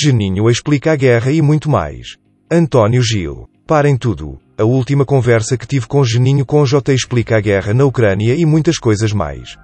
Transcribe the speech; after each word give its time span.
Geninho 0.00 0.48
explica 0.48 0.92
a 0.92 0.96
guerra 0.96 1.32
e 1.32 1.42
muito 1.42 1.68
mais. 1.68 2.16
António 2.48 3.02
Gil. 3.02 3.48
Parem 3.66 3.96
tudo. 3.96 4.38
A 4.56 4.62
última 4.62 5.04
conversa 5.04 5.56
que 5.56 5.66
tive 5.66 5.88
com 5.88 6.04
Geninho 6.04 6.46
com 6.46 6.64
J 6.64 6.92
explica 6.92 7.36
a 7.36 7.40
guerra 7.40 7.74
na 7.74 7.84
Ucrânia 7.84 8.32
e 8.36 8.46
muitas 8.46 8.78
coisas 8.78 9.12
mais. 9.12 9.56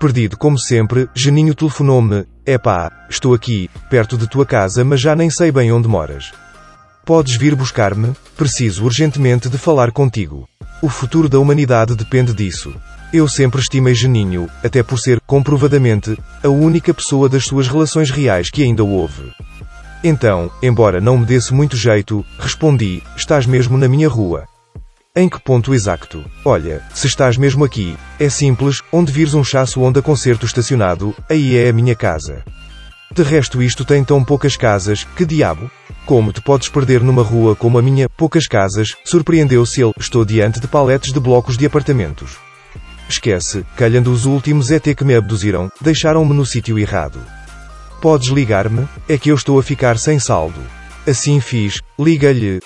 Perdido 0.00 0.36
como 0.36 0.58
sempre, 0.58 1.08
Geninho 1.14 1.54
telefonou-me. 1.54 2.26
Epá, 2.44 2.90
estou 3.08 3.32
aqui, 3.32 3.70
perto 3.88 4.18
de 4.18 4.26
tua 4.28 4.44
casa 4.44 4.84
mas 4.84 5.00
já 5.00 5.14
nem 5.14 5.30
sei 5.30 5.52
bem 5.52 5.70
onde 5.70 5.86
moras. 5.86 6.32
Podes 7.04 7.36
vir 7.36 7.54
buscar-me? 7.54 8.10
Preciso 8.36 8.84
urgentemente 8.84 9.48
de 9.48 9.56
falar 9.56 9.92
contigo. 9.92 10.48
O 10.82 10.88
futuro 10.88 11.28
da 11.28 11.38
humanidade 11.38 11.94
depende 11.94 12.34
disso. 12.34 12.74
Eu 13.12 13.28
sempre 13.28 13.60
estimei 13.60 13.94
Geninho, 13.94 14.48
até 14.64 14.82
por 14.82 14.98
ser, 14.98 15.20
comprovadamente, 15.28 16.18
a 16.42 16.48
única 16.48 16.92
pessoa 16.92 17.28
das 17.28 17.44
suas 17.44 17.68
relações 17.68 18.10
reais 18.10 18.50
que 18.50 18.64
ainda 18.64 18.82
houve. 18.82 19.30
Então, 20.02 20.50
embora 20.62 21.00
não 21.00 21.18
me 21.18 21.26
desse 21.26 21.52
muito 21.52 21.76
jeito, 21.76 22.24
respondi: 22.38 23.02
Estás 23.16 23.44
mesmo 23.44 23.76
na 23.76 23.86
minha 23.86 24.08
rua. 24.08 24.46
Em 25.14 25.28
que 25.28 25.40
ponto 25.40 25.74
exato? 25.74 26.24
Olha, 26.44 26.82
se 26.94 27.06
estás 27.06 27.36
mesmo 27.36 27.64
aqui, 27.64 27.96
é 28.18 28.28
simples, 28.28 28.80
onde 28.92 29.12
vires 29.12 29.34
um 29.34 29.44
chasso 29.44 29.82
onde 29.82 29.98
a 29.98 30.02
concerto 30.02 30.46
estacionado, 30.46 31.14
aí 31.28 31.56
é 31.56 31.68
a 31.68 31.72
minha 31.72 31.94
casa. 31.94 32.44
De 33.12 33.22
resto 33.22 33.60
isto 33.60 33.84
tem 33.84 34.04
tão 34.04 34.24
poucas 34.24 34.56
casas, 34.56 35.04
que 35.16 35.26
diabo? 35.26 35.68
Como 36.06 36.32
te 36.32 36.40
podes 36.40 36.68
perder 36.68 37.02
numa 37.02 37.22
rua 37.22 37.56
como 37.56 37.76
a 37.76 37.82
minha, 37.82 38.08
poucas 38.08 38.46
casas, 38.46 38.96
surpreendeu-se 39.04 39.82
ele, 39.82 39.92
estou 39.98 40.24
diante 40.24 40.60
de 40.60 40.68
paletes 40.68 41.12
de 41.12 41.20
blocos 41.20 41.58
de 41.58 41.66
apartamentos. 41.66 42.38
Esquece, 43.08 43.66
calhando 43.76 44.12
os 44.12 44.24
últimos 44.24 44.70
ET 44.70 44.94
que 44.96 45.04
me 45.04 45.16
abduziram, 45.16 45.70
deixaram-me 45.80 46.32
no 46.32 46.46
sítio 46.46 46.78
errado. 46.78 47.20
Podes 48.00 48.28
ligar-me? 48.28 48.88
É 49.06 49.18
que 49.18 49.30
eu 49.30 49.34
estou 49.34 49.58
a 49.58 49.62
ficar 49.62 49.98
sem 49.98 50.18
saldo. 50.18 50.58
Assim 51.06 51.38
fiz, 51.38 51.82
liga-lhe. 51.98 52.60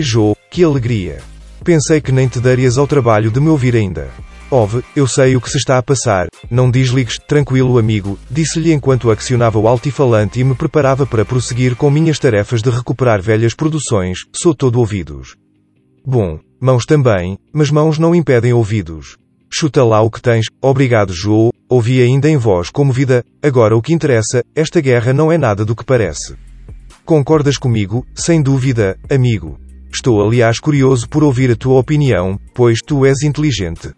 Jô, 0.00 0.36
que 0.48 0.62
alegria. 0.62 1.18
Pensei 1.64 2.00
que 2.00 2.12
nem 2.12 2.28
te 2.28 2.38
darias 2.38 2.78
ao 2.78 2.86
trabalho 2.86 3.28
de 3.28 3.40
me 3.40 3.48
ouvir 3.48 3.74
ainda. 3.74 4.08
Ove, 4.48 4.84
eu 4.94 5.08
sei 5.08 5.34
o 5.34 5.40
que 5.40 5.50
se 5.50 5.58
está 5.58 5.76
a 5.76 5.82
passar. 5.82 6.28
Não 6.48 6.70
desligues, 6.70 7.18
tranquilo 7.18 7.78
amigo, 7.78 8.16
disse-lhe 8.30 8.72
enquanto 8.72 9.10
acionava 9.10 9.58
o 9.58 9.66
altifalante 9.66 10.38
e 10.38 10.44
me 10.44 10.54
preparava 10.54 11.04
para 11.04 11.24
prosseguir 11.24 11.74
com 11.74 11.90
minhas 11.90 12.20
tarefas 12.20 12.62
de 12.62 12.70
recuperar 12.70 13.20
velhas 13.20 13.54
produções, 13.54 14.20
sou 14.32 14.54
todo 14.54 14.78
ouvidos. 14.78 15.34
Bom, 16.04 16.38
mãos 16.60 16.86
também, 16.86 17.36
mas 17.52 17.72
mãos 17.72 17.98
não 17.98 18.14
impedem 18.14 18.52
ouvidos. 18.52 19.16
Chuta 19.58 19.82
lá 19.82 20.02
o 20.02 20.10
que 20.10 20.20
tens, 20.20 20.48
obrigado 20.60 21.14
João, 21.14 21.50
ouvi 21.66 22.02
ainda 22.02 22.28
em 22.28 22.36
voz 22.36 22.68
comovida, 22.68 23.24
agora 23.42 23.74
o 23.74 23.80
que 23.80 23.94
interessa, 23.94 24.44
esta 24.54 24.82
guerra 24.82 25.14
não 25.14 25.32
é 25.32 25.38
nada 25.38 25.64
do 25.64 25.74
que 25.74 25.82
parece. 25.82 26.36
Concordas 27.06 27.56
comigo, 27.56 28.06
sem 28.14 28.42
dúvida, 28.42 28.98
amigo. 29.08 29.58
Estou 29.90 30.22
aliás 30.22 30.60
curioso 30.60 31.08
por 31.08 31.24
ouvir 31.24 31.50
a 31.50 31.56
tua 31.56 31.80
opinião, 31.80 32.38
pois 32.54 32.80
tu 32.86 33.06
és 33.06 33.22
inteligente. 33.22 33.94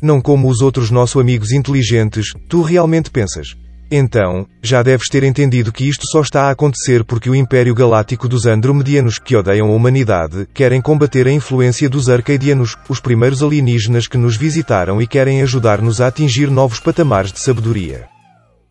Não 0.00 0.20
como 0.20 0.48
os 0.48 0.60
outros 0.60 0.92
nossos 0.92 1.20
amigos 1.20 1.50
inteligentes, 1.50 2.26
tu 2.48 2.62
realmente 2.62 3.10
pensas. 3.10 3.56
Então, 3.90 4.46
já 4.62 4.82
deves 4.82 5.08
ter 5.08 5.22
entendido 5.22 5.70
que 5.70 5.88
isto 5.88 6.06
só 6.06 6.20
está 6.20 6.44
a 6.44 6.50
acontecer 6.50 7.04
porque 7.04 7.28
o 7.28 7.34
Império 7.34 7.74
Galáctico 7.74 8.28
dos 8.28 8.46
Andromedianos, 8.46 9.18
que 9.18 9.36
odeiam 9.36 9.68
a 9.68 9.74
humanidade, 9.74 10.48
querem 10.54 10.80
combater 10.80 11.26
a 11.26 11.32
influência 11.32 11.88
dos 11.88 12.08
Arcadianos, 12.08 12.76
os 12.88 12.98
primeiros 12.98 13.42
alienígenas 13.42 14.08
que 14.08 14.18
nos 14.18 14.36
visitaram 14.36 15.00
e 15.00 15.06
querem 15.06 15.42
ajudar-nos 15.42 16.00
a 16.00 16.06
atingir 16.06 16.50
novos 16.50 16.80
patamares 16.80 17.32
de 17.32 17.40
sabedoria. 17.40 18.08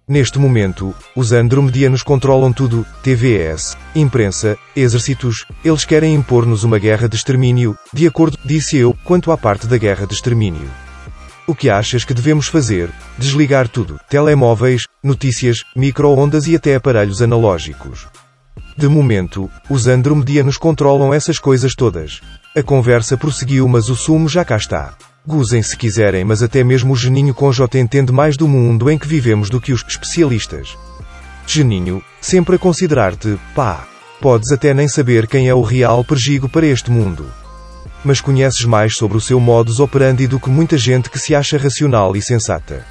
Neste 0.05 0.37
momento, 0.37 0.93
os 1.15 1.31
Andromedianos 1.31 2.03
controlam 2.03 2.51
tudo, 2.51 2.85
TVS, 3.01 3.77
imprensa, 3.95 4.57
exércitos, 4.75 5.45
eles 5.63 5.85
querem 5.85 6.13
impor-nos 6.13 6.65
uma 6.65 6.77
guerra 6.77 7.07
de 7.07 7.15
extermínio, 7.15 7.77
de 7.93 8.05
acordo, 8.05 8.37
disse 8.43 8.77
eu, 8.77 8.93
quanto 9.05 9.31
à 9.31 9.37
parte 9.37 9.65
da 9.65 9.77
guerra 9.77 10.05
de 10.05 10.13
extermínio. 10.13 10.82
O 11.45 11.53
que 11.53 11.69
achas 11.69 12.05
que 12.05 12.13
devemos 12.13 12.47
fazer? 12.47 12.89
Desligar 13.17 13.67
tudo: 13.67 13.99
telemóveis, 14.09 14.87
notícias, 15.03 15.65
micro-ondas 15.75 16.47
e 16.47 16.55
até 16.55 16.75
aparelhos 16.75 17.21
analógicos. 17.21 18.07
De 18.77 18.87
momento, 18.87 19.49
os 19.69 19.87
andromedianos 19.87 20.57
controlam 20.57 21.13
essas 21.13 21.37
coisas 21.37 21.75
todas. 21.75 22.21
A 22.55 22.63
conversa 22.63 23.17
prosseguiu, 23.17 23.67
mas 23.67 23.89
o 23.89 23.95
sumo 23.95 24.29
já 24.29 24.45
cá 24.45 24.55
está. 24.55 24.93
Gozem 25.27 25.61
se 25.61 25.75
quiserem, 25.75 26.23
mas 26.23 26.41
até 26.41 26.63
mesmo 26.63 26.93
o 26.93 26.95
Geninho 26.95 27.35
J 27.51 27.79
entende 27.79 28.11
mais 28.11 28.37
do 28.37 28.47
mundo 28.47 28.89
em 28.89 28.97
que 28.97 29.07
vivemos 29.07 29.49
do 29.49 29.59
que 29.59 29.73
os 29.73 29.83
especialistas. 29.85 30.77
Geninho, 31.45 32.01
sempre 32.21 32.55
a 32.55 32.59
considerar-te, 32.59 33.37
pá. 33.53 33.85
Podes 34.21 34.51
até 34.51 34.73
nem 34.73 34.87
saber 34.87 35.27
quem 35.27 35.49
é 35.49 35.53
o 35.53 35.61
real 35.61 36.05
pergigo 36.05 36.47
para 36.47 36.65
este 36.65 36.89
mundo 36.89 37.42
mas 38.03 38.21
conheces 38.21 38.65
mais 38.65 38.95
sobre 38.95 39.17
o 39.17 39.21
seu 39.21 39.39
modus 39.39 39.79
operandi 39.79 40.27
do 40.27 40.39
que 40.39 40.49
muita 40.49 40.77
gente 40.77 41.09
que 41.09 41.19
se 41.19 41.33
acha 41.33 41.57
racional 41.57 42.15
e 42.15 42.21
sensata. 42.21 42.85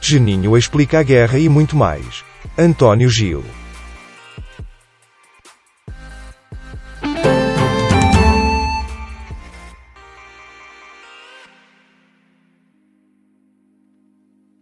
Geninho 0.00 0.56
explica 0.56 1.00
a 1.00 1.02
guerra 1.02 1.38
e 1.38 1.48
muito 1.48 1.76
mais. 1.76 2.24
António 2.56 3.08
Gil 3.08 3.44